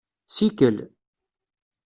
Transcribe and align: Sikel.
Sikel. 0.35 0.77